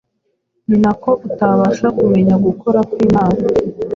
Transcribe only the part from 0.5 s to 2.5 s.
ninako utabasha kumenya